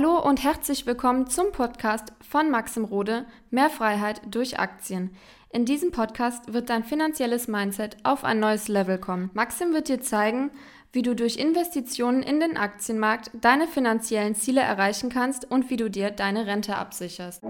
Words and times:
Hallo 0.00 0.18
und 0.18 0.42
herzlich 0.42 0.86
willkommen 0.86 1.26
zum 1.26 1.52
Podcast 1.52 2.14
von 2.26 2.50
Maxim 2.50 2.84
Rode 2.84 3.26
Mehr 3.50 3.68
Freiheit 3.68 4.22
durch 4.30 4.58
Aktien. 4.58 5.14
In 5.50 5.66
diesem 5.66 5.90
Podcast 5.90 6.54
wird 6.54 6.70
dein 6.70 6.84
finanzielles 6.84 7.48
Mindset 7.48 7.98
auf 8.02 8.24
ein 8.24 8.40
neues 8.40 8.68
Level 8.68 8.96
kommen. 8.96 9.28
Maxim 9.34 9.74
wird 9.74 9.88
dir 9.88 10.00
zeigen, 10.00 10.52
wie 10.90 11.02
du 11.02 11.14
durch 11.14 11.36
Investitionen 11.36 12.22
in 12.22 12.40
den 12.40 12.56
Aktienmarkt 12.56 13.30
deine 13.34 13.68
finanziellen 13.68 14.34
Ziele 14.34 14.62
erreichen 14.62 15.10
kannst 15.10 15.50
und 15.50 15.68
wie 15.68 15.76
du 15.76 15.90
dir 15.90 16.10
deine 16.10 16.46
Rente 16.46 16.76
absicherst. 16.76 17.42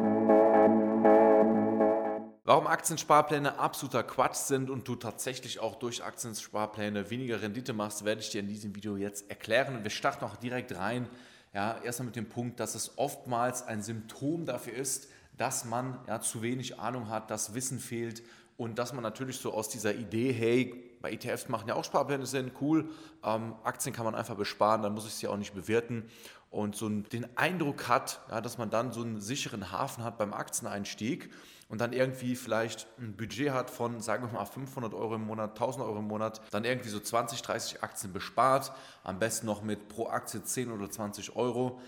Warum 2.42 2.66
Aktiensparpläne 2.66 3.60
absoluter 3.60 4.02
Quatsch 4.02 4.34
sind 4.34 4.70
und 4.70 4.88
du 4.88 4.96
tatsächlich 4.96 5.60
auch 5.60 5.76
durch 5.76 6.02
Aktiensparpläne 6.02 7.10
weniger 7.10 7.42
Rendite 7.42 7.74
machst, 7.74 8.04
werde 8.04 8.22
ich 8.22 8.30
dir 8.30 8.40
in 8.40 8.48
diesem 8.48 8.74
Video 8.74 8.96
jetzt 8.96 9.30
erklären. 9.30 9.84
Wir 9.84 9.90
starten 9.92 10.24
auch 10.24 10.34
direkt 10.34 10.76
rein. 10.76 11.08
Ja, 11.52 11.78
erstmal 11.82 12.06
mit 12.06 12.16
dem 12.16 12.28
Punkt, 12.28 12.60
dass 12.60 12.74
es 12.76 12.96
oftmals 12.96 13.62
ein 13.66 13.82
Symptom 13.82 14.46
dafür 14.46 14.74
ist, 14.74 15.08
dass 15.36 15.64
man 15.64 15.98
ja, 16.06 16.20
zu 16.20 16.42
wenig 16.42 16.78
Ahnung 16.78 17.08
hat, 17.08 17.30
dass 17.30 17.54
Wissen 17.54 17.80
fehlt 17.80 18.22
und 18.56 18.78
dass 18.78 18.92
man 18.92 19.02
natürlich 19.02 19.38
so 19.38 19.52
aus 19.52 19.68
dieser 19.68 19.94
Idee, 19.94 20.32
hey, 20.32 20.90
bei 21.00 21.12
ETFs 21.12 21.48
machen 21.48 21.66
ja 21.66 21.74
auch 21.74 21.84
Sparpläne 21.84 22.26
Sinn, 22.26 22.52
cool, 22.60 22.90
ähm, 23.24 23.54
Aktien 23.64 23.94
kann 23.94 24.04
man 24.04 24.14
einfach 24.14 24.36
besparen, 24.36 24.82
dann 24.82 24.94
muss 24.94 25.06
ich 25.06 25.14
sie 25.14 25.26
auch 25.26 25.38
nicht 25.38 25.54
bewerten 25.54 26.08
und 26.50 26.74
so 26.74 26.88
den 26.88 27.26
Eindruck 27.36 27.88
hat, 27.88 28.20
ja, 28.28 28.40
dass 28.40 28.58
man 28.58 28.70
dann 28.70 28.92
so 28.92 29.02
einen 29.02 29.20
sicheren 29.20 29.70
Hafen 29.70 30.04
hat 30.04 30.18
beim 30.18 30.32
Aktieneinstieg 30.34 31.30
und 31.68 31.80
dann 31.80 31.92
irgendwie 31.92 32.34
vielleicht 32.34 32.88
ein 32.98 33.16
Budget 33.16 33.52
hat 33.52 33.70
von, 33.70 34.00
sagen 34.00 34.26
wir 34.26 34.32
mal, 34.32 34.44
500 34.44 34.92
Euro 34.92 35.14
im 35.14 35.26
Monat, 35.26 35.50
1000 35.50 35.84
Euro 35.84 36.00
im 36.00 36.08
Monat, 36.08 36.40
dann 36.50 36.64
irgendwie 36.64 36.88
so 36.88 36.98
20, 36.98 37.42
30 37.42 37.82
Aktien 37.84 38.12
bespart, 38.12 38.72
am 39.04 39.20
besten 39.20 39.46
noch 39.46 39.62
mit 39.62 39.88
pro 39.88 40.08
Aktie 40.08 40.42
10 40.42 40.72
oder 40.72 40.90
20 40.90 41.36
Euro. 41.36 41.80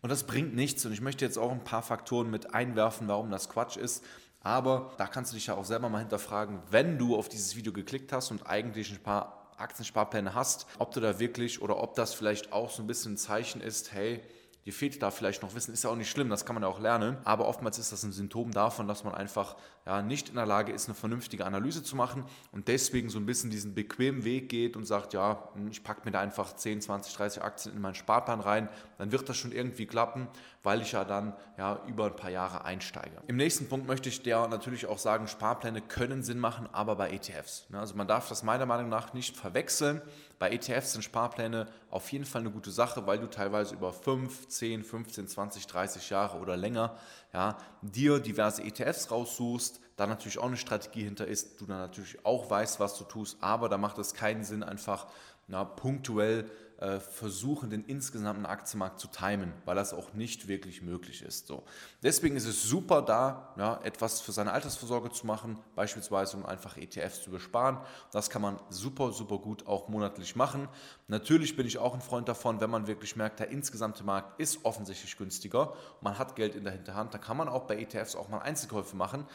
Und 0.00 0.10
das 0.10 0.24
bringt 0.24 0.54
nichts. 0.54 0.86
Und 0.86 0.92
ich 0.92 1.02
möchte 1.02 1.26
jetzt 1.26 1.36
auch 1.36 1.50
ein 1.50 1.64
paar 1.64 1.82
Faktoren 1.82 2.30
mit 2.30 2.54
einwerfen, 2.54 3.08
warum 3.08 3.30
das 3.30 3.50
Quatsch 3.50 3.76
ist. 3.76 4.02
Aber 4.40 4.92
da 4.96 5.06
kannst 5.06 5.32
du 5.32 5.34
dich 5.34 5.48
ja 5.48 5.54
auch 5.54 5.64
selber 5.64 5.90
mal 5.90 5.98
hinterfragen, 5.98 6.60
wenn 6.70 6.96
du 6.96 7.16
auf 7.16 7.28
dieses 7.28 7.56
Video 7.56 7.72
geklickt 7.72 8.12
hast 8.12 8.30
und 8.30 8.46
eigentlich 8.46 8.90
ein 8.92 9.02
paar 9.02 9.47
Aktiensparpläne 9.58 10.34
hast, 10.34 10.66
ob 10.78 10.92
du 10.92 11.00
da 11.00 11.18
wirklich 11.18 11.62
oder 11.62 11.78
ob 11.82 11.94
das 11.94 12.14
vielleicht 12.14 12.52
auch 12.52 12.70
so 12.70 12.82
ein 12.82 12.86
bisschen 12.86 13.14
ein 13.14 13.16
Zeichen 13.16 13.60
ist, 13.60 13.92
hey, 13.92 14.22
dir 14.64 14.72
fehlt 14.72 15.02
da 15.02 15.10
vielleicht 15.10 15.42
noch 15.42 15.54
Wissen, 15.54 15.72
ist 15.72 15.84
ja 15.84 15.90
auch 15.90 15.96
nicht 15.96 16.10
schlimm, 16.10 16.28
das 16.28 16.44
kann 16.44 16.54
man 16.54 16.62
ja 16.62 16.68
auch 16.68 16.80
lernen, 16.80 17.16
aber 17.24 17.48
oftmals 17.48 17.78
ist 17.78 17.92
das 17.92 18.02
ein 18.02 18.12
Symptom 18.12 18.52
davon, 18.52 18.86
dass 18.86 19.04
man 19.04 19.14
einfach 19.14 19.56
ja, 19.88 20.02
nicht 20.02 20.28
in 20.28 20.34
der 20.34 20.44
Lage 20.44 20.70
ist, 20.70 20.86
eine 20.86 20.94
vernünftige 20.94 21.46
Analyse 21.46 21.82
zu 21.82 21.96
machen 21.96 22.24
und 22.52 22.68
deswegen 22.68 23.08
so 23.08 23.18
ein 23.18 23.24
bisschen 23.24 23.48
diesen 23.48 23.74
bequemen 23.74 24.22
Weg 24.22 24.50
geht 24.50 24.76
und 24.76 24.84
sagt, 24.84 25.14
ja, 25.14 25.48
hm, 25.54 25.68
ich 25.70 25.82
packe 25.82 26.02
mir 26.04 26.10
da 26.10 26.20
einfach 26.20 26.54
10, 26.54 26.82
20, 26.82 27.14
30 27.14 27.42
Aktien 27.42 27.74
in 27.74 27.80
meinen 27.80 27.94
Sparplan 27.94 28.40
rein, 28.40 28.68
dann 28.98 29.12
wird 29.12 29.26
das 29.30 29.38
schon 29.38 29.50
irgendwie 29.50 29.86
klappen, 29.86 30.28
weil 30.62 30.82
ich 30.82 30.92
ja 30.92 31.06
dann 31.06 31.32
ja, 31.56 31.80
über 31.86 32.04
ein 32.04 32.16
paar 32.16 32.30
Jahre 32.30 32.66
einsteige. 32.66 33.16
Im 33.28 33.36
nächsten 33.36 33.66
Punkt 33.66 33.86
möchte 33.86 34.10
ich 34.10 34.22
dir 34.22 34.46
natürlich 34.48 34.84
auch 34.84 34.98
sagen, 34.98 35.26
Sparpläne 35.26 35.80
können 35.80 36.22
Sinn 36.22 36.38
machen, 36.38 36.68
aber 36.70 36.94
bei 36.94 37.10
ETFs. 37.10 37.70
Ne? 37.70 37.80
Also 37.80 37.94
man 37.94 38.06
darf 38.06 38.28
das 38.28 38.42
meiner 38.42 38.66
Meinung 38.66 38.90
nach 38.90 39.14
nicht 39.14 39.38
verwechseln. 39.38 40.02
Bei 40.38 40.50
ETFs 40.50 40.92
sind 40.92 41.02
Sparpläne 41.02 41.66
auf 41.90 42.12
jeden 42.12 42.26
Fall 42.26 42.42
eine 42.42 42.50
gute 42.50 42.70
Sache, 42.70 43.06
weil 43.06 43.18
du 43.18 43.26
teilweise 43.26 43.74
über 43.74 43.92
5, 43.92 44.48
10, 44.48 44.84
15, 44.84 45.28
20, 45.28 45.66
30 45.66 46.10
Jahre 46.10 46.36
oder 46.36 46.58
länger 46.58 46.96
ja, 47.32 47.56
dir 47.82 48.20
diverse 48.20 48.62
ETFs 48.62 49.10
raussuchst, 49.10 49.77
da 49.96 50.06
natürlich 50.06 50.38
auch 50.38 50.46
eine 50.46 50.56
Strategie 50.56 51.04
hinter 51.04 51.26
ist, 51.26 51.60
du 51.60 51.66
dann 51.66 51.78
natürlich 51.78 52.24
auch 52.24 52.48
weißt, 52.48 52.78
was 52.80 52.96
du 52.96 53.04
tust, 53.04 53.38
aber 53.40 53.68
da 53.68 53.78
macht 53.78 53.98
es 53.98 54.14
keinen 54.14 54.44
Sinn, 54.44 54.62
einfach 54.62 55.06
na, 55.48 55.64
punktuell 55.64 56.48
äh, 56.78 57.00
versuchen, 57.00 57.70
den 57.70 57.84
insgesamten 57.84 58.46
Aktienmarkt 58.46 59.00
zu 59.00 59.08
timen, 59.08 59.52
weil 59.64 59.74
das 59.74 59.92
auch 59.92 60.12
nicht 60.12 60.46
wirklich 60.46 60.82
möglich 60.82 61.22
ist. 61.22 61.48
So. 61.48 61.64
Deswegen 62.02 62.36
ist 62.36 62.46
es 62.46 62.62
super 62.62 63.02
da, 63.02 63.52
ja, 63.56 63.80
etwas 63.82 64.20
für 64.20 64.30
seine 64.30 64.52
Altersvorsorge 64.52 65.10
zu 65.10 65.26
machen, 65.26 65.58
beispielsweise 65.74 66.36
um 66.36 66.46
einfach 66.46 66.76
ETFs 66.76 67.22
zu 67.22 67.30
besparen. 67.30 67.78
Das 68.12 68.30
kann 68.30 68.42
man 68.42 68.60
super, 68.68 69.10
super 69.10 69.38
gut 69.38 69.66
auch 69.66 69.88
monatlich 69.88 70.36
machen. 70.36 70.68
Natürlich 71.08 71.56
bin 71.56 71.66
ich 71.66 71.78
auch 71.78 71.94
ein 71.94 72.00
Freund 72.00 72.28
davon, 72.28 72.60
wenn 72.60 72.70
man 72.70 72.86
wirklich 72.86 73.16
merkt, 73.16 73.40
der 73.40 73.48
insgesamte 73.48 74.04
Markt 74.04 74.38
ist 74.38 74.64
offensichtlich 74.64 75.16
günstiger, 75.16 75.74
man 76.00 76.18
hat 76.18 76.36
Geld 76.36 76.54
in 76.54 76.62
der 76.62 76.74
Hinterhand, 76.74 77.12
dann 77.12 77.20
kann 77.20 77.36
man 77.36 77.48
auch 77.48 77.64
bei 77.64 77.76
ETFs 77.76 78.14
auch 78.14 78.28
mal 78.28 78.38
Einzelkäufe 78.38 78.94
machen. 78.94 79.26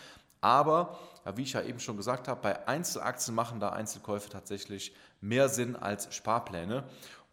Aber, 0.43 0.99
ja, 1.25 1.37
wie 1.37 1.43
ich 1.43 1.53
ja 1.53 1.61
eben 1.61 1.79
schon 1.79 1.95
gesagt 1.95 2.27
habe, 2.27 2.41
bei 2.41 2.67
Einzelaktien 2.67 3.33
machen 3.33 3.61
da 3.61 3.69
Einzelkäufe 3.69 4.29
tatsächlich 4.29 4.93
mehr 5.21 5.47
Sinn 5.47 5.77
als 5.77 6.13
Sparpläne. 6.13 6.83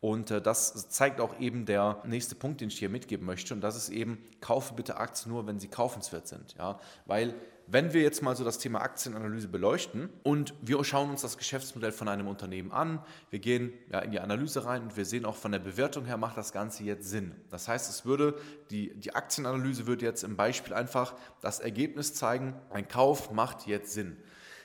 Und 0.01 0.31
äh, 0.31 0.41
das 0.41 0.89
zeigt 0.91 1.21
auch 1.21 1.39
eben 1.41 1.67
der 1.67 2.01
nächste 2.05 2.37
Punkt, 2.37 2.61
den 2.61 2.69
ich 2.69 2.79
hier 2.79 2.89
mitgeben 2.89 3.27
möchte. 3.27 3.53
Und 3.53 3.63
das 3.63 3.77
ist 3.77 3.89
eben, 3.89 4.25
kaufe 4.41 4.75
bitte 4.75 4.97
Aktien 4.97 5.33
nur, 5.33 5.47
wenn 5.49 5.59
sie 5.59 5.67
kaufenswert 5.67 6.29
sind. 6.29 6.55
Ja? 6.57 6.79
Weil 7.05 7.35
wenn 7.73 7.93
wir 7.93 8.03
jetzt 8.03 8.23
mal 8.23 8.35
so 8.35 8.43
das 8.43 8.59
Thema 8.59 8.81
Aktienanalyse 8.81 9.47
beleuchten 9.47 10.11
und 10.25 10.55
wir 10.61 10.83
schauen 10.83 11.11
uns 11.11 11.23
das 11.23 11.39
Geschäftsmodell 11.39 11.93
von 11.93 12.09
einem 12.09 12.27
Unternehmen 12.27 12.73
an, 12.73 13.01
wir 13.31 13.39
gehen 13.39 13.73
ja 13.91 14.01
in 14.01 14.11
die 14.11 14.19
Analyse 14.19 14.65
rein 14.65 14.83
und 14.83 14.97
wir 14.97 15.05
sehen 15.05 15.25
auch 15.25 15.37
von 15.37 15.53
der 15.53 15.61
Bewertung 15.61 16.05
her 16.05 16.17
macht 16.17 16.37
das 16.37 16.53
Ganze 16.53 16.83
jetzt 16.83 17.09
Sinn. 17.09 17.33
Das 17.49 17.69
heißt, 17.69 17.89
es 17.89 18.05
würde, 18.05 18.35
die, 18.71 18.93
die 18.95 19.15
Aktienanalyse 19.15 19.87
würde 19.87 20.05
jetzt 20.05 20.25
im 20.25 20.37
Beispiel 20.37 20.75
einfach 20.75 21.15
das 21.41 21.61
Ergebnis 21.61 22.15
zeigen, 22.15 22.55
ein 22.71 22.89
Kauf 22.89 23.31
macht 23.31 23.67
jetzt 23.67 23.93
Sinn. 23.93 24.17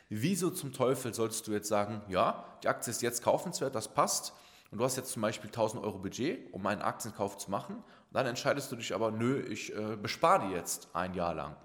Wieso 0.10 0.50
zum 0.50 0.74
Teufel 0.74 1.14
solltest 1.14 1.48
du 1.48 1.52
jetzt 1.52 1.68
sagen, 1.68 2.02
ja, 2.10 2.46
die 2.64 2.68
Aktie 2.68 2.92
ist 2.92 3.02
jetzt 3.02 3.24
kaufenswert, 3.24 3.76
das 3.76 3.88
passt, 3.88 4.34
und 4.72 4.80
du 4.80 4.84
hast 4.84 4.98
jetzt 4.98 5.12
zum 5.12 5.22
Beispiel 5.22 5.50
1000 5.50 5.84
Euro 5.84 6.00
Budget, 6.00 6.52
um 6.54 6.66
einen 6.66 6.82
Aktienkauf 6.82 7.38
zu 7.38 7.50
machen, 7.52 7.84
dann 8.12 8.26
entscheidest 8.26 8.72
du 8.72 8.76
dich 8.76 8.94
aber, 8.94 9.12
nö, 9.12 9.40
ich 9.42 9.74
äh, 9.76 9.96
bespare 9.96 10.48
die 10.48 10.54
jetzt 10.54 10.90
ein 10.94 11.14
Jahr 11.14 11.34
lang. 11.34 11.56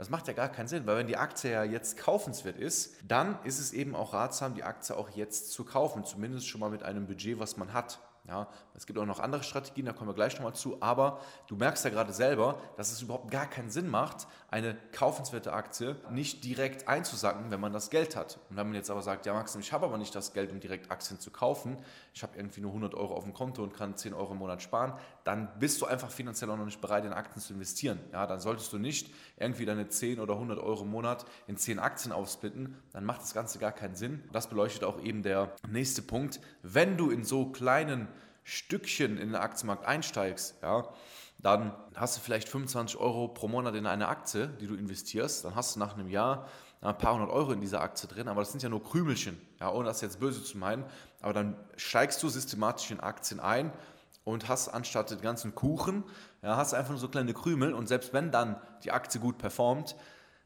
Das 0.00 0.08
macht 0.08 0.28
ja 0.28 0.32
gar 0.32 0.48
keinen 0.48 0.66
Sinn, 0.66 0.86
weil 0.86 0.96
wenn 0.96 1.08
die 1.08 1.18
Aktie 1.18 1.52
ja 1.52 1.62
jetzt 1.62 1.98
kaufenswert 1.98 2.56
ist, 2.56 2.94
dann 3.06 3.38
ist 3.44 3.58
es 3.58 3.74
eben 3.74 3.94
auch 3.94 4.14
ratsam, 4.14 4.54
die 4.54 4.62
Aktie 4.62 4.96
auch 4.96 5.10
jetzt 5.10 5.52
zu 5.52 5.62
kaufen, 5.62 6.06
zumindest 6.06 6.48
schon 6.48 6.62
mal 6.62 6.70
mit 6.70 6.82
einem 6.82 7.06
Budget, 7.06 7.38
was 7.38 7.58
man 7.58 7.74
hat. 7.74 8.00
Ja, 8.30 8.46
es 8.74 8.86
gibt 8.86 8.96
auch 8.96 9.06
noch 9.06 9.18
andere 9.18 9.42
Strategien, 9.42 9.86
da 9.86 9.92
kommen 9.92 10.08
wir 10.08 10.14
gleich 10.14 10.34
nochmal 10.36 10.54
zu, 10.54 10.80
aber 10.80 11.18
du 11.48 11.56
merkst 11.56 11.84
ja 11.84 11.90
gerade 11.90 12.12
selber, 12.12 12.60
dass 12.76 12.92
es 12.92 13.02
überhaupt 13.02 13.28
gar 13.28 13.46
keinen 13.46 13.70
Sinn 13.70 13.88
macht, 13.88 14.28
eine 14.52 14.76
kaufenswerte 14.92 15.52
Aktie 15.52 15.96
nicht 16.10 16.44
direkt 16.44 16.86
einzusacken, 16.86 17.50
wenn 17.50 17.58
man 17.58 17.72
das 17.72 17.90
Geld 17.90 18.14
hat. 18.14 18.38
Und 18.48 18.56
wenn 18.56 18.68
man 18.68 18.76
jetzt 18.76 18.88
aber 18.88 19.02
sagt, 19.02 19.26
ja 19.26 19.34
Maxim, 19.34 19.60
ich 19.60 19.72
habe 19.72 19.84
aber 19.84 19.98
nicht 19.98 20.14
das 20.14 20.32
Geld, 20.32 20.52
um 20.52 20.60
direkt 20.60 20.92
Aktien 20.92 21.18
zu 21.18 21.32
kaufen, 21.32 21.76
ich 22.14 22.22
habe 22.22 22.36
irgendwie 22.36 22.60
nur 22.60 22.70
100 22.70 22.94
Euro 22.94 23.14
auf 23.14 23.24
dem 23.24 23.34
Konto 23.34 23.64
und 23.64 23.74
kann 23.74 23.96
10 23.96 24.14
Euro 24.14 24.32
im 24.32 24.38
Monat 24.38 24.62
sparen, 24.62 24.94
dann 25.24 25.48
bist 25.58 25.80
du 25.80 25.86
einfach 25.86 26.10
finanziell 26.10 26.50
auch 26.50 26.56
noch 26.56 26.64
nicht 26.64 26.80
bereit, 26.80 27.04
in 27.04 27.12
Aktien 27.12 27.42
zu 27.42 27.52
investieren. 27.52 27.98
Ja, 28.12 28.28
dann 28.28 28.38
solltest 28.38 28.72
du 28.72 28.78
nicht 28.78 29.12
irgendwie 29.38 29.66
deine 29.66 29.88
10 29.88 30.20
oder 30.20 30.34
100 30.34 30.60
Euro 30.60 30.82
im 30.82 30.90
Monat 30.90 31.26
in 31.48 31.56
10 31.56 31.80
Aktien 31.80 32.12
aufsplitten, 32.12 32.76
dann 32.92 33.04
macht 33.04 33.22
das 33.22 33.34
Ganze 33.34 33.58
gar 33.58 33.72
keinen 33.72 33.96
Sinn. 33.96 34.22
Das 34.32 34.46
beleuchtet 34.46 34.84
auch 34.84 35.02
eben 35.02 35.24
der 35.24 35.52
nächste 35.68 36.02
Punkt. 36.02 36.40
Wenn 36.62 36.96
du 36.96 37.10
in 37.10 37.24
so 37.24 37.46
kleinen 37.46 38.06
Stückchen 38.44 39.18
in 39.18 39.28
den 39.28 39.36
Aktienmarkt 39.36 39.86
einsteigst, 39.86 40.56
ja, 40.62 40.88
dann 41.42 41.72
hast 41.94 42.16
du 42.16 42.20
vielleicht 42.20 42.48
25 42.48 42.98
Euro 42.98 43.28
pro 43.28 43.48
Monat 43.48 43.74
in 43.74 43.86
eine 43.86 44.08
Aktie, 44.08 44.48
die 44.60 44.66
du 44.66 44.74
investierst. 44.74 45.44
Dann 45.44 45.54
hast 45.54 45.74
du 45.74 45.80
nach 45.80 45.94
einem 45.94 46.08
Jahr 46.08 46.46
ein 46.82 46.96
paar 46.96 47.14
hundert 47.14 47.30
Euro 47.30 47.52
in 47.52 47.60
dieser 47.60 47.80
Aktie 47.80 48.08
drin, 48.08 48.28
aber 48.28 48.40
das 48.40 48.50
sind 48.50 48.62
ja 48.62 48.68
nur 48.68 48.82
Krümelchen, 48.82 49.40
ja, 49.58 49.70
ohne 49.70 49.86
das 49.86 50.00
jetzt 50.00 50.20
böse 50.20 50.42
zu 50.42 50.58
meinen. 50.58 50.84
Aber 51.20 51.32
dann 51.32 51.56
steigst 51.76 52.22
du 52.22 52.28
systematisch 52.28 52.90
in 52.90 53.00
Aktien 53.00 53.40
ein 53.40 53.72
und 54.24 54.48
hast 54.48 54.68
anstatt 54.68 55.10
den 55.10 55.20
ganzen 55.20 55.54
Kuchen, 55.54 56.04
ja, 56.42 56.56
hast 56.56 56.74
einfach 56.74 56.90
nur 56.90 56.98
so 56.98 57.08
kleine 57.08 57.34
Krümel 57.34 57.74
und 57.74 57.86
selbst 57.86 58.12
wenn 58.12 58.30
dann 58.30 58.60
die 58.84 58.92
Aktie 58.92 59.20
gut 59.20 59.38
performt, 59.38 59.96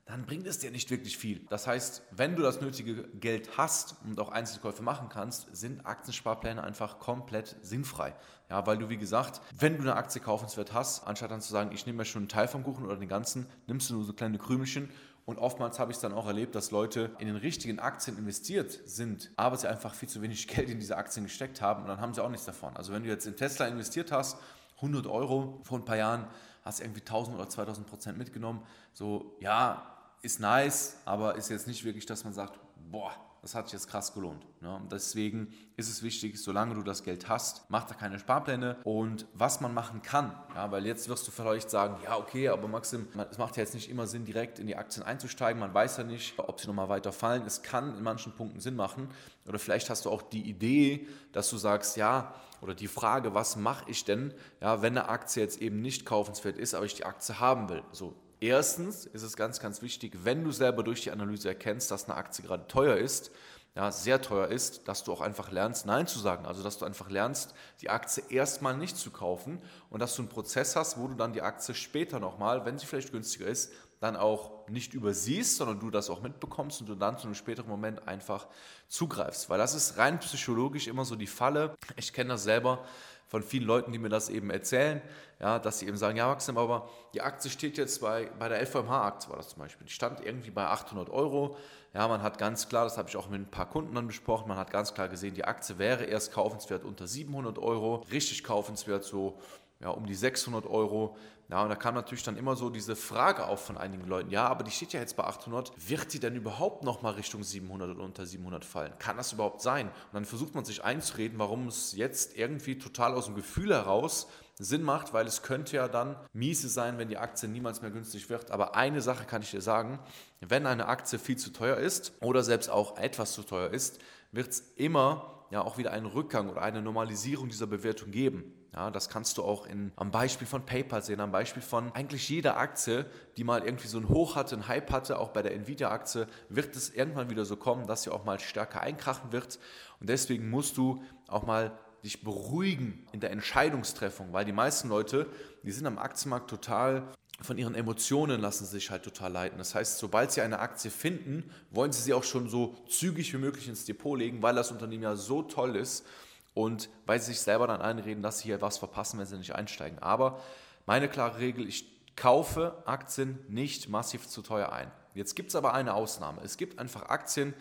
dann 0.06 0.26
bringt 0.26 0.46
es 0.46 0.58
dir 0.58 0.70
nicht 0.70 0.90
wirklich 0.90 1.16
viel. 1.16 1.46
Das 1.48 1.66
heißt, 1.66 2.02
wenn 2.10 2.36
du 2.36 2.42
das 2.42 2.60
nötige 2.60 3.08
Geld 3.14 3.56
hast 3.56 3.96
und 4.04 4.20
auch 4.20 4.28
Einzelkäufe 4.28 4.82
machen 4.82 5.08
kannst, 5.08 5.54
sind 5.56 5.86
Aktiensparpläne 5.86 6.62
einfach 6.62 6.98
komplett 6.98 7.56
sinnfrei. 7.62 8.14
Ja, 8.50 8.66
weil 8.66 8.76
du, 8.76 8.90
wie 8.90 8.98
gesagt, 8.98 9.40
wenn 9.58 9.76
du 9.76 9.82
eine 9.82 9.96
Aktie 9.96 10.20
kaufenswert 10.20 10.74
hast, 10.74 11.06
anstatt 11.06 11.30
dann 11.30 11.40
zu 11.40 11.50
sagen, 11.50 11.72
ich 11.72 11.86
nehme 11.86 11.98
mir 11.98 12.04
schon 12.04 12.22
einen 12.22 12.28
Teil 12.28 12.48
vom 12.48 12.62
Kuchen 12.62 12.84
oder 12.84 12.96
den 12.96 13.08
ganzen, 13.08 13.46
nimmst 13.66 13.88
du 13.88 13.94
nur 13.94 14.04
so 14.04 14.12
kleine 14.12 14.36
Krümelchen 14.36 14.90
und 15.24 15.38
oftmals 15.38 15.78
habe 15.78 15.90
ich 15.90 15.96
es 15.96 16.02
dann 16.02 16.12
auch 16.12 16.26
erlebt, 16.26 16.54
dass 16.54 16.70
Leute 16.70 17.10
in 17.18 17.26
den 17.26 17.36
richtigen 17.36 17.78
Aktien 17.78 18.18
investiert 18.18 18.78
sind, 18.84 19.30
aber 19.36 19.56
sie 19.56 19.68
einfach 19.68 19.94
viel 19.94 20.08
zu 20.08 20.20
wenig 20.20 20.46
Geld 20.54 20.68
in 20.68 20.80
diese 20.80 20.98
Aktien 20.98 21.24
gesteckt 21.24 21.62
haben 21.62 21.82
und 21.82 21.88
dann 21.88 22.00
haben 22.00 22.12
sie 22.12 22.22
auch 22.22 22.28
nichts 22.28 22.44
davon. 22.44 22.76
Also 22.76 22.92
wenn 22.92 23.04
du 23.04 23.08
jetzt 23.08 23.26
in 23.26 23.36
Tesla 23.36 23.66
investiert 23.66 24.12
hast, 24.12 24.36
100 24.76 25.06
Euro 25.06 25.60
vor 25.62 25.78
ein 25.78 25.84
paar 25.86 25.96
Jahren, 25.96 26.26
hast 26.62 26.80
irgendwie 26.80 27.00
1000 27.00 27.36
oder 27.36 27.48
2000 27.48 27.86
Prozent 27.86 28.18
mitgenommen, 28.18 28.62
so 28.92 29.36
ja, 29.40 29.93
ist 30.24 30.40
nice, 30.40 30.96
aber 31.04 31.36
ist 31.36 31.50
jetzt 31.50 31.66
nicht 31.66 31.84
wirklich, 31.84 32.06
dass 32.06 32.24
man 32.24 32.32
sagt, 32.32 32.58
boah, 32.90 33.12
das 33.44 33.54
hat 33.54 33.66
sich 33.66 33.74
jetzt 33.74 33.88
krass 33.88 34.14
gelohnt. 34.14 34.42
Ne? 34.62 34.80
Deswegen 34.90 35.52
ist 35.76 35.90
es 35.90 36.02
wichtig, 36.02 36.42
solange 36.42 36.74
du 36.74 36.82
das 36.82 37.02
Geld 37.02 37.28
hast, 37.28 37.66
mach 37.68 37.84
da 37.84 37.94
keine 37.94 38.18
Sparpläne 38.18 38.78
und 38.84 39.26
was 39.34 39.60
man 39.60 39.74
machen 39.74 40.00
kann, 40.00 40.34
ja, 40.54 40.70
weil 40.70 40.86
jetzt 40.86 41.10
wirst 41.10 41.28
du 41.28 41.30
vielleicht 41.30 41.68
sagen, 41.68 41.98
ja 42.02 42.16
okay, 42.16 42.48
aber 42.48 42.68
Maxim, 42.68 43.06
es 43.30 43.36
macht 43.36 43.58
ja 43.58 43.62
jetzt 43.62 43.74
nicht 43.74 43.90
immer 43.90 44.06
Sinn, 44.06 44.24
direkt 44.24 44.58
in 44.58 44.66
die 44.66 44.76
Aktien 44.76 45.04
einzusteigen, 45.04 45.60
man 45.60 45.74
weiß 45.74 45.98
ja 45.98 46.04
nicht, 46.04 46.38
ob 46.38 46.58
sie 46.58 46.68
nochmal 46.68 46.88
weiter 46.88 47.12
fallen. 47.12 47.44
Es 47.44 47.62
kann 47.62 47.98
in 47.98 48.02
manchen 48.02 48.32
Punkten 48.34 48.60
Sinn 48.60 48.76
machen 48.76 49.10
oder 49.46 49.58
vielleicht 49.58 49.90
hast 49.90 50.06
du 50.06 50.10
auch 50.10 50.22
die 50.22 50.48
Idee, 50.48 51.06
dass 51.32 51.50
du 51.50 51.58
sagst, 51.58 51.98
ja, 51.98 52.32
oder 52.62 52.74
die 52.74 52.88
Frage, 52.88 53.34
was 53.34 53.56
mache 53.56 53.84
ich 53.90 54.06
denn, 54.06 54.32
ja, 54.62 54.80
wenn 54.80 54.96
eine 54.96 55.10
Aktie 55.10 55.42
jetzt 55.42 55.60
eben 55.60 55.82
nicht 55.82 56.06
kaufenswert 56.06 56.56
ist, 56.56 56.74
aber 56.74 56.86
ich 56.86 56.94
die 56.94 57.04
Aktie 57.04 57.38
haben 57.40 57.68
will. 57.68 57.82
So, 57.92 58.14
erstens 58.46 59.06
ist 59.06 59.22
es 59.22 59.36
ganz, 59.36 59.60
ganz 59.60 59.82
wichtig, 59.82 60.18
wenn 60.22 60.44
du 60.44 60.52
selber 60.52 60.82
durch 60.82 61.02
die 61.02 61.10
Analyse 61.10 61.48
erkennst, 61.48 61.90
dass 61.90 62.04
eine 62.04 62.16
Aktie 62.16 62.44
gerade 62.44 62.66
teuer 62.66 62.96
ist, 62.96 63.30
ja, 63.76 63.90
sehr 63.90 64.22
teuer 64.22 64.48
ist, 64.48 64.86
dass 64.86 65.02
du 65.02 65.12
auch 65.12 65.20
einfach 65.20 65.50
lernst, 65.50 65.84
Nein 65.84 66.06
zu 66.06 66.20
sagen. 66.20 66.46
Also, 66.46 66.62
dass 66.62 66.78
du 66.78 66.84
einfach 66.84 67.10
lernst, 67.10 67.54
die 67.80 67.90
Aktie 67.90 68.22
erstmal 68.28 68.76
nicht 68.76 68.96
zu 68.96 69.10
kaufen 69.10 69.60
und 69.90 70.00
dass 70.00 70.14
du 70.14 70.22
einen 70.22 70.28
Prozess 70.28 70.76
hast, 70.76 70.96
wo 70.96 71.08
du 71.08 71.14
dann 71.14 71.32
die 71.32 71.42
Aktie 71.42 71.74
später 71.74 72.20
nochmal, 72.20 72.64
wenn 72.64 72.78
sie 72.78 72.86
vielleicht 72.86 73.10
günstiger 73.10 73.46
ist, 73.46 73.72
dann 73.98 74.16
auch 74.16 74.68
nicht 74.68 74.94
übersiehst, 74.94 75.56
sondern 75.56 75.80
du 75.80 75.90
das 75.90 76.10
auch 76.10 76.20
mitbekommst 76.20 76.80
und 76.82 76.88
du 76.88 76.94
dann 76.94 77.18
zu 77.18 77.24
einem 77.24 77.34
späteren 77.34 77.68
Moment 77.68 78.06
einfach 78.06 78.46
zugreifst. 78.86 79.50
Weil 79.50 79.58
das 79.58 79.74
ist 79.74 79.96
rein 79.96 80.20
psychologisch 80.20 80.86
immer 80.86 81.04
so 81.04 81.16
die 81.16 81.26
Falle. 81.26 81.74
Ich 81.96 82.12
kenne 82.12 82.30
das 82.30 82.44
selber 82.44 82.84
von 83.34 83.42
vielen 83.42 83.66
Leuten, 83.66 83.90
die 83.90 83.98
mir 83.98 84.10
das 84.10 84.28
eben 84.28 84.48
erzählen, 84.50 85.02
ja, 85.40 85.58
dass 85.58 85.80
sie 85.80 85.88
eben 85.88 85.96
sagen, 85.96 86.16
ja 86.16 86.28
Maxim, 86.28 86.56
aber 86.56 86.88
die 87.14 87.20
Aktie 87.20 87.50
steht 87.50 87.76
jetzt 87.78 88.00
bei, 88.00 88.30
bei 88.38 88.48
der 88.48 88.62
LVMH-Aktie 88.62 89.28
war 89.28 89.38
das 89.38 89.48
zum 89.48 89.58
Beispiel, 89.58 89.84
die 89.88 89.92
stand 89.92 90.24
irgendwie 90.24 90.52
bei 90.52 90.64
800 90.66 91.10
Euro. 91.10 91.56
Ja, 91.94 92.06
man 92.06 92.22
hat 92.22 92.38
ganz 92.38 92.68
klar, 92.68 92.84
das 92.84 92.96
habe 92.96 93.08
ich 93.08 93.16
auch 93.16 93.28
mit 93.28 93.40
ein 93.40 93.50
paar 93.50 93.68
Kunden 93.68 93.92
dann 93.96 94.06
besprochen, 94.06 94.46
man 94.46 94.56
hat 94.56 94.70
ganz 94.70 94.94
klar 94.94 95.08
gesehen, 95.08 95.34
die 95.34 95.44
Aktie 95.44 95.78
wäre 95.78 96.04
erst 96.04 96.30
kaufenswert 96.30 96.84
unter 96.84 97.08
700 97.08 97.58
Euro, 97.58 98.04
richtig 98.12 98.44
kaufenswert 98.44 99.02
so 99.02 99.36
ja, 99.80 99.90
um 99.90 100.06
die 100.06 100.14
600 100.14 100.66
Euro. 100.66 101.16
Ja, 101.48 101.62
und 101.62 101.68
da 101.68 101.76
kam 101.76 101.94
natürlich 101.94 102.22
dann 102.22 102.38
immer 102.38 102.56
so 102.56 102.70
diese 102.70 102.96
Frage 102.96 103.46
auf 103.46 103.66
von 103.66 103.76
einigen 103.76 104.06
Leuten, 104.06 104.30
ja, 104.30 104.48
aber 104.48 104.64
die 104.64 104.70
steht 104.70 104.94
ja 104.94 105.00
jetzt 105.00 105.16
bei 105.16 105.24
800, 105.24 105.72
wird 105.76 106.12
die 106.14 106.18
denn 106.18 106.34
überhaupt 106.36 106.84
nochmal 106.84 107.14
Richtung 107.14 107.42
700 107.42 107.90
oder 107.90 108.02
unter 108.02 108.24
700 108.24 108.64
fallen? 108.64 108.92
Kann 108.98 109.18
das 109.18 109.32
überhaupt 109.32 109.60
sein? 109.60 109.88
Und 109.88 110.14
dann 110.14 110.24
versucht 110.24 110.54
man 110.54 110.64
sich 110.64 110.82
einzureden, 110.82 111.38
warum 111.38 111.68
es 111.68 111.92
jetzt 111.92 112.36
irgendwie 112.36 112.78
total 112.78 113.12
aus 113.12 113.26
dem 113.26 113.34
Gefühl 113.34 113.74
heraus 113.74 114.26
Sinn 114.58 114.82
macht, 114.82 115.12
weil 115.12 115.26
es 115.26 115.42
könnte 115.42 115.76
ja 115.76 115.88
dann 115.88 116.16
miese 116.32 116.68
sein, 116.68 116.96
wenn 116.96 117.08
die 117.08 117.18
Aktie 117.18 117.48
niemals 117.48 117.82
mehr 117.82 117.90
günstig 117.90 118.30
wird. 118.30 118.50
Aber 118.50 118.76
eine 118.76 119.02
Sache 119.02 119.24
kann 119.24 119.42
ich 119.42 119.50
dir 119.50 119.60
sagen, 119.60 119.98
wenn 120.40 120.66
eine 120.66 120.86
Aktie 120.86 121.18
viel 121.18 121.36
zu 121.36 121.52
teuer 121.52 121.76
ist 121.76 122.12
oder 122.20 122.42
selbst 122.42 122.70
auch 122.70 122.96
etwas 122.96 123.32
zu 123.32 123.42
teuer 123.42 123.70
ist, 123.70 123.98
wird 124.30 124.48
es 124.48 124.60
immer 124.76 125.46
ja 125.50 125.62
auch 125.62 125.76
wieder 125.76 125.92
einen 125.92 126.06
Rückgang 126.06 126.48
oder 126.48 126.62
eine 126.62 126.82
Normalisierung 126.82 127.48
dieser 127.48 127.66
Bewertung 127.66 128.12
geben. 128.12 128.52
Ja, 128.74 128.90
das 128.90 129.08
kannst 129.08 129.38
du 129.38 129.44
auch 129.44 129.66
in, 129.66 129.92
am 129.94 130.10
Beispiel 130.10 130.48
von 130.48 130.66
PayPal 130.66 131.00
sehen, 131.00 131.20
am 131.20 131.30
Beispiel 131.30 131.62
von 131.62 131.92
eigentlich 131.92 132.28
jeder 132.28 132.56
Aktie, 132.56 133.06
die 133.36 133.44
mal 133.44 133.62
irgendwie 133.64 133.86
so 133.86 133.98
ein 133.98 134.08
Hoch 134.08 134.34
hatte, 134.34 134.56
ein 134.56 134.66
Hype 134.66 134.90
hatte, 134.90 135.20
auch 135.20 135.28
bei 135.28 135.42
der 135.42 135.54
Nvidia-Aktie, 135.54 136.26
wird 136.48 136.74
es 136.74 136.90
irgendwann 136.90 137.30
wieder 137.30 137.44
so 137.44 137.56
kommen, 137.56 137.86
dass 137.86 138.02
sie 138.02 138.10
auch 138.10 138.24
mal 138.24 138.40
stärker 138.40 138.80
einkrachen 138.80 139.30
wird. 139.30 139.60
Und 140.00 140.08
deswegen 140.08 140.50
musst 140.50 140.76
du 140.76 141.04
auch 141.28 141.44
mal 141.44 141.78
dich 142.02 142.24
beruhigen 142.24 143.06
in 143.12 143.20
der 143.20 143.30
Entscheidungstreffung, 143.30 144.32
weil 144.32 144.44
die 144.44 144.52
meisten 144.52 144.88
Leute, 144.88 145.28
die 145.62 145.72
sind 145.72 145.86
am 145.86 145.98
Aktienmarkt 145.98 146.50
total 146.50 147.12
von 147.40 147.58
ihren 147.58 147.74
Emotionen 147.74 148.40
lassen 148.40 148.64
sich 148.64 148.90
halt 148.90 149.02
total 149.02 149.32
leiten. 149.32 149.58
Das 149.58 149.74
heißt, 149.74 149.98
sobald 149.98 150.30
sie 150.30 150.40
eine 150.40 150.60
Aktie 150.60 150.90
finden, 150.90 151.50
wollen 151.70 151.90
sie 151.92 152.00
sie 152.00 152.14
auch 152.14 152.22
schon 152.22 152.48
so 152.48 152.76
zügig 152.88 153.32
wie 153.34 153.38
möglich 153.38 153.68
ins 153.68 153.84
Depot 153.84 154.16
legen, 154.16 154.40
weil 154.40 154.54
das 154.54 154.70
Unternehmen 154.70 155.02
ja 155.02 155.16
so 155.16 155.42
toll 155.42 155.74
ist 155.74 156.06
und 156.54 156.88
weil 157.06 157.20
sie 157.20 157.32
sich 157.32 157.40
selber 157.40 157.66
dann 157.66 157.82
einreden, 157.82 158.22
dass 158.22 158.38
sie 158.38 158.44
hier 158.44 158.62
was 158.62 158.78
verpassen, 158.78 159.18
wenn 159.18 159.26
sie 159.26 159.36
nicht 159.36 159.54
einsteigen. 159.54 159.98
Aber 159.98 160.40
meine 160.86 161.08
klare 161.08 161.38
Regel, 161.38 161.68
ich 161.68 162.14
kaufe 162.16 162.82
Aktien 162.86 163.38
nicht 163.48 163.88
massiv 163.88 164.28
zu 164.28 164.40
teuer 164.42 164.72
ein. 164.72 164.90
Jetzt 165.14 165.34
gibt 165.34 165.50
es 165.50 165.56
aber 165.56 165.74
eine 165.74 165.94
Ausnahme. 165.94 166.40
Es 166.42 166.56
gibt 166.56 166.78
einfach 166.78 167.02
Aktien, 167.08 167.54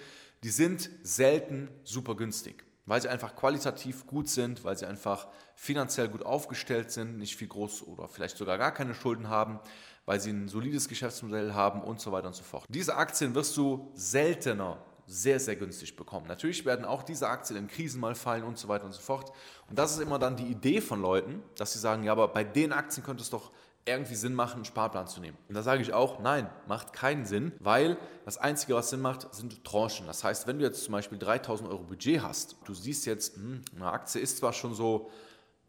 die 0.44 0.50
sind 0.50 0.90
selten 1.04 1.70
super 1.84 2.16
günstig 2.16 2.66
weil 2.86 3.02
sie 3.02 3.10
einfach 3.10 3.36
qualitativ 3.36 4.06
gut 4.08 4.28
sind, 4.28 4.64
weil 4.64 4.78
sie 4.78 4.86
einfach 4.86 5.28
finanziell 5.56 6.10
gut 6.10 6.26
aufgestellt 6.26 6.92
sind, 6.92 7.18
nicht 7.18 7.36
viel 7.36 7.48
groß 7.48 7.84
oder 7.84 8.08
vielleicht 8.08 8.38
sogar 8.38 8.58
gar 8.58 8.74
keine 8.74 8.94
Schulden 8.94 9.30
haben, 9.30 9.60
weil 10.06 10.20
sie 10.20 10.32
ein 10.32 10.50
solides 10.50 10.90
Geschäftsmodell 10.90 11.54
haben 11.54 11.82
und 11.82 12.02
so 12.02 12.12
weiter 12.12 12.28
und 12.28 12.36
so 12.36 12.44
fort. 12.44 12.66
Diese 12.68 12.96
Aktien 12.98 13.36
wirst 13.36 13.56
du 13.56 13.92
seltener 13.94 14.84
sehr, 15.14 15.40
sehr 15.40 15.56
günstig 15.56 15.96
bekommen. 15.96 16.28
Natürlich 16.28 16.66
werden 16.66 16.86
auch 16.86 17.04
diese 17.04 17.28
Aktien 17.28 17.58
in 17.58 17.68
Krisen 17.68 18.02
mal 18.02 18.16
fallen 18.16 18.44
und 18.44 18.58
so 18.58 18.68
weiter 18.68 18.86
und 18.86 18.94
so 18.94 19.02
fort. 19.02 19.32
Und 19.70 19.78
das 19.78 19.94
ist 19.94 20.00
immer 20.00 20.18
dann 20.18 20.36
die 20.36 20.48
Idee 20.48 20.82
von 20.82 21.02
Leuten, 21.02 21.44
dass 21.56 21.74
sie 21.74 21.80
sagen, 21.80 22.04
ja, 22.04 22.12
aber 22.12 22.28
bei 22.28 22.44
den 22.44 22.74
Aktien 22.74 23.06
könnte 23.06 23.22
es 23.22 23.30
doch 23.30 23.52
irgendwie 23.86 24.16
Sinn 24.16 24.34
machen, 24.34 24.56
einen 24.56 24.66
Sparplan 24.66 25.08
zu 25.08 25.20
nehmen. 25.20 25.38
Und 25.50 25.56
da 25.56 25.62
sage 25.62 25.82
ich 25.82 25.94
auch, 25.94 26.20
nein, 26.20 26.50
macht 26.68 26.94
keinen 26.94 27.26
Sinn, 27.26 27.52
weil 27.60 27.98
das 28.26 28.38
Einzige, 28.38 28.76
was 28.76 28.90
Sinn 28.90 29.02
macht, 29.02 29.34
sind 29.36 29.64
Tranchen. 29.64 30.08
Das 30.08 30.24
heißt, 30.24 30.48
wenn 30.48 30.58
du 30.58 30.66
jetzt 30.66 30.84
zum 30.84 30.94
Beispiel 30.94 31.20
3000 31.20 31.70
Euro 31.70 31.84
Budget 31.84 32.22
hast, 32.22 32.56
du 32.66 32.74
siehst 32.74 33.06
jetzt, 33.06 33.36
hm, 33.36 33.62
eine 33.76 33.92
Aktie 33.92 34.22
ist 34.22 34.38
zwar 34.38 34.54
schon 34.54 34.74
so, 34.74 35.12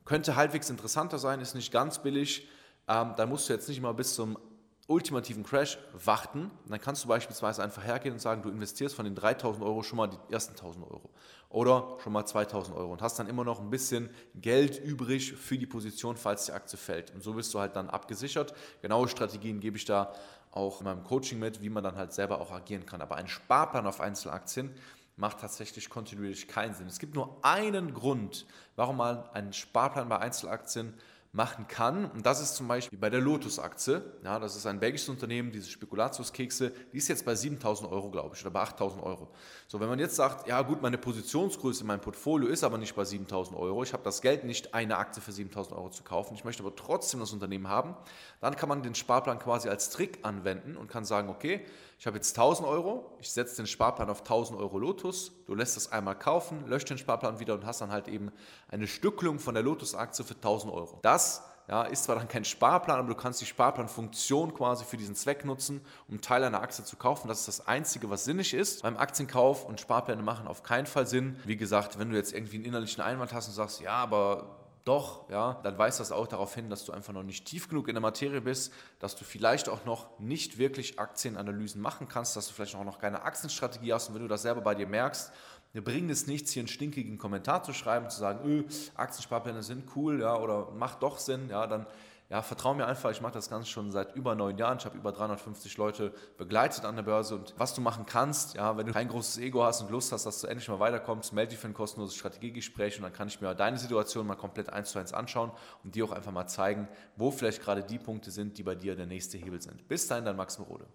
könnte 0.04 0.36
halbwegs 0.36 0.70
interessanter 0.70 1.18
sein, 1.18 1.40
ist 1.40 1.54
nicht 1.54 1.72
ganz 1.72 1.98
billig, 1.98 2.48
ähm, 2.86 3.14
dann 3.16 3.28
musst 3.28 3.48
du 3.48 3.52
jetzt 3.52 3.68
nicht 3.68 3.80
mal 3.80 3.94
bis 3.94 4.14
zum 4.14 4.38
ultimativen 4.86 5.44
Crash 5.44 5.78
warten. 5.92 6.50
Dann 6.68 6.80
kannst 6.80 7.04
du 7.04 7.08
beispielsweise 7.08 7.62
einfach 7.62 7.84
hergehen 7.84 8.14
und 8.14 8.20
sagen, 8.20 8.42
du 8.42 8.50
investierst 8.50 8.94
von 8.94 9.04
den 9.04 9.14
3000 9.14 9.64
Euro 9.64 9.82
schon 9.82 9.96
mal 9.96 10.08
die 10.08 10.18
ersten 10.30 10.52
1000 10.52 10.84
Euro 10.90 11.10
oder 11.48 11.96
schon 12.02 12.12
mal 12.12 12.26
2000 12.26 12.76
Euro 12.76 12.92
und 12.92 13.00
hast 13.00 13.18
dann 13.18 13.28
immer 13.28 13.44
noch 13.44 13.60
ein 13.60 13.70
bisschen 13.70 14.10
Geld 14.34 14.82
übrig 14.82 15.32
für 15.32 15.56
die 15.56 15.66
Position, 15.66 16.16
falls 16.16 16.46
die 16.46 16.52
Aktie 16.52 16.76
fällt. 16.76 17.14
Und 17.14 17.22
so 17.22 17.34
bist 17.34 17.54
du 17.54 17.60
halt 17.60 17.76
dann 17.76 17.88
abgesichert. 17.88 18.54
Genaue 18.82 19.08
Strategien 19.08 19.60
gebe 19.60 19.76
ich 19.76 19.84
da 19.84 20.12
auch 20.50 20.80
in 20.80 20.84
meinem 20.84 21.04
Coaching 21.04 21.38
mit, 21.38 21.62
wie 21.62 21.70
man 21.70 21.82
dann 21.82 21.96
halt 21.96 22.12
selber 22.12 22.40
auch 22.40 22.50
agieren 22.50 22.86
kann. 22.86 23.00
Aber 23.00 23.16
ein 23.16 23.28
Sparplan 23.28 23.86
auf 23.86 24.00
Einzelaktien 24.00 24.74
macht 25.16 25.40
tatsächlich 25.40 25.88
kontinuierlich 25.90 26.48
keinen 26.48 26.74
Sinn. 26.74 26.88
Es 26.88 26.98
gibt 26.98 27.14
nur 27.14 27.38
einen 27.42 27.94
Grund, 27.94 28.46
warum 28.76 28.96
man 28.96 29.28
einen 29.30 29.52
Sparplan 29.52 30.08
bei 30.08 30.18
Einzelaktien 30.18 30.94
machen 31.34 31.66
kann. 31.66 32.04
Und 32.12 32.24
das 32.24 32.40
ist 32.40 32.54
zum 32.54 32.68
Beispiel 32.68 32.96
bei 32.96 33.10
der 33.10 33.20
Lotus-Aktie. 33.20 34.02
Ja, 34.22 34.38
das 34.38 34.54
ist 34.54 34.66
ein 34.66 34.78
belgisches 34.78 35.08
Unternehmen, 35.08 35.50
diese 35.50 35.68
Spekulatiuskekse, 35.68 36.72
die 36.92 36.98
ist 36.98 37.08
jetzt 37.08 37.24
bei 37.24 37.34
7000 37.34 37.90
Euro, 37.90 38.08
glaube 38.08 38.36
ich, 38.36 38.42
oder 38.42 38.52
bei 38.52 38.60
8000 38.60 39.02
Euro. 39.02 39.28
So, 39.66 39.80
wenn 39.80 39.88
man 39.88 39.98
jetzt 39.98 40.14
sagt, 40.14 40.46
ja 40.46 40.62
gut, 40.62 40.80
meine 40.80 40.96
Positionsgröße 40.96 41.80
in 41.80 41.88
meinem 41.88 42.00
Portfolio 42.00 42.48
ist 42.48 42.62
aber 42.62 42.78
nicht 42.78 42.94
bei 42.94 43.04
7000 43.04 43.58
Euro, 43.58 43.82
ich 43.82 43.92
habe 43.92 44.04
das 44.04 44.22
Geld 44.22 44.44
nicht, 44.44 44.74
eine 44.74 44.96
Aktie 44.96 45.20
für 45.20 45.32
7000 45.32 45.76
Euro 45.76 45.90
zu 45.90 46.04
kaufen, 46.04 46.34
ich 46.34 46.44
möchte 46.44 46.62
aber 46.62 46.76
trotzdem 46.76 47.18
das 47.18 47.32
Unternehmen 47.32 47.68
haben, 47.68 47.96
dann 48.40 48.54
kann 48.54 48.68
man 48.68 48.84
den 48.84 48.94
Sparplan 48.94 49.40
quasi 49.40 49.68
als 49.68 49.90
Trick 49.90 50.20
anwenden 50.22 50.76
und 50.76 50.86
kann 50.86 51.04
sagen, 51.04 51.28
okay, 51.28 51.66
ich 51.98 52.06
habe 52.06 52.16
jetzt 52.16 52.36
1000 52.36 52.68
Euro, 52.68 53.16
ich 53.20 53.32
setze 53.32 53.56
den 53.56 53.66
Sparplan 53.66 54.10
auf 54.10 54.20
1000 54.20 54.58
Euro 54.58 54.78
Lotus, 54.78 55.32
du 55.46 55.54
lässt 55.54 55.76
das 55.76 55.90
einmal 55.90 56.18
kaufen, 56.18 56.66
löscht 56.66 56.90
den 56.90 56.98
Sparplan 56.98 57.40
wieder 57.40 57.54
und 57.54 57.64
hast 57.64 57.80
dann 57.80 57.90
halt 57.90 58.08
eben 58.08 58.30
eine 58.68 58.86
Stückelung 58.86 59.38
von 59.38 59.54
der 59.54 59.62
Lotus-Aktie 59.62 60.24
für 60.24 60.34
1000 60.34 60.72
Euro. 60.72 60.98
Das 61.24 61.42
ja, 61.66 61.82
ist 61.84 62.04
zwar 62.04 62.16
dann 62.16 62.28
kein 62.28 62.44
Sparplan, 62.44 62.98
aber 62.98 63.08
du 63.08 63.14
kannst 63.14 63.40
die 63.40 63.46
Sparplanfunktion 63.46 64.52
quasi 64.52 64.84
für 64.84 64.98
diesen 64.98 65.14
Zweck 65.14 65.46
nutzen, 65.46 65.80
um 66.08 66.20
Teil 66.20 66.44
einer 66.44 66.60
Aktie 66.60 66.84
zu 66.84 66.96
kaufen. 66.96 67.26
Das 67.26 67.40
ist 67.40 67.48
das 67.48 67.66
Einzige, 67.66 68.10
was 68.10 68.24
sinnig 68.24 68.52
ist. 68.52 68.82
Beim 68.82 68.98
Aktienkauf 68.98 69.64
und 69.64 69.80
Sparpläne 69.80 70.22
machen 70.22 70.46
auf 70.46 70.62
keinen 70.62 70.84
Fall 70.84 71.06
Sinn. 71.06 71.38
Wie 71.44 71.56
gesagt, 71.56 71.98
wenn 71.98 72.10
du 72.10 72.16
jetzt 72.16 72.34
irgendwie 72.34 72.56
einen 72.56 72.66
innerlichen 72.66 73.02
Einwand 73.02 73.32
hast 73.32 73.48
und 73.48 73.54
sagst, 73.54 73.80
ja, 73.80 73.92
aber 73.92 74.58
doch, 74.84 75.30
ja, 75.30 75.58
dann 75.62 75.78
weist 75.78 76.00
das 76.00 76.12
auch 76.12 76.26
darauf 76.26 76.54
hin, 76.54 76.68
dass 76.68 76.84
du 76.84 76.92
einfach 76.92 77.14
noch 77.14 77.22
nicht 77.22 77.46
tief 77.46 77.70
genug 77.70 77.88
in 77.88 77.94
der 77.94 78.02
Materie 78.02 78.42
bist, 78.42 78.70
dass 78.98 79.16
du 79.16 79.24
vielleicht 79.24 79.70
auch 79.70 79.86
noch 79.86 80.18
nicht 80.18 80.58
wirklich 80.58 80.98
Aktienanalysen 80.98 81.80
machen 81.80 82.06
kannst, 82.06 82.36
dass 82.36 82.48
du 82.48 82.52
vielleicht 82.52 82.74
auch 82.74 82.84
noch 82.84 82.98
keine 82.98 83.22
Aktienstrategie 83.22 83.94
hast 83.94 84.08
und 84.08 84.16
wenn 84.16 84.22
du 84.22 84.28
das 84.28 84.42
selber 84.42 84.60
bei 84.60 84.74
dir 84.74 84.86
merkst, 84.86 85.32
mir 85.74 85.82
bringt 85.82 86.10
es 86.10 86.26
nichts, 86.26 86.52
hier 86.52 86.62
einen 86.62 86.68
stinkigen 86.68 87.18
Kommentar 87.18 87.62
zu 87.62 87.72
schreiben, 87.72 88.08
zu 88.08 88.18
sagen, 88.18 88.40
öh, 88.48 88.64
Aktiensparpläne 88.94 89.62
sind 89.62 89.84
cool, 89.94 90.20
ja, 90.20 90.36
oder 90.36 90.70
macht 90.70 91.02
doch 91.02 91.18
Sinn, 91.18 91.48
ja, 91.50 91.66
dann 91.66 91.86
ja, 92.30 92.40
vertrau 92.40 92.72
mir 92.74 92.86
einfach, 92.86 93.10
ich 93.10 93.20
mache 93.20 93.34
das 93.34 93.50
Ganze 93.50 93.68
schon 93.68 93.92
seit 93.92 94.16
über 94.16 94.34
neun 94.34 94.56
Jahren. 94.56 94.78
Ich 94.78 94.86
habe 94.86 94.96
über 94.96 95.12
350 95.12 95.76
Leute 95.76 96.14
begleitet 96.38 96.84
an 96.84 96.96
der 96.96 97.02
Börse 97.02 97.36
und 97.36 97.54
was 97.58 97.74
du 97.74 97.80
machen 97.80 98.06
kannst, 98.06 98.54
ja, 98.54 98.76
wenn 98.76 98.86
du 98.86 98.92
kein 98.92 99.08
großes 99.08 99.38
Ego 99.38 99.62
hast 99.62 99.82
und 99.82 99.90
Lust 99.90 100.10
hast, 100.10 100.24
dass 100.24 100.40
du 100.40 100.46
endlich 100.46 100.68
mal 100.68 100.80
weiterkommst, 100.80 101.32
melde 101.32 101.50
dich 101.50 101.58
für 101.58 101.68
ein 101.68 101.74
kostenloses 101.74 102.16
Strategiegespräch 102.16 102.96
und 102.96 103.02
dann 103.02 103.12
kann 103.12 103.28
ich 103.28 103.40
mir 103.40 103.54
deine 103.54 103.78
Situation 103.78 104.26
mal 104.26 104.36
komplett 104.36 104.70
eins 104.70 104.90
zu 104.90 104.98
eins 104.98 105.12
anschauen 105.12 105.52
und 105.84 105.94
dir 105.94 106.06
auch 106.06 106.12
einfach 106.12 106.32
mal 106.32 106.46
zeigen, 106.46 106.88
wo 107.16 107.30
vielleicht 107.30 107.62
gerade 107.62 107.84
die 107.84 107.98
Punkte 107.98 108.30
sind, 108.30 108.56
die 108.56 108.62
bei 108.62 108.74
dir 108.74 108.96
der 108.96 109.06
nächste 109.06 109.36
Hebel 109.36 109.60
sind. 109.60 109.86
Bis 109.86 110.08
dahin, 110.08 110.24
dein 110.24 110.36
Max 110.36 110.58
Merode. 110.58 110.86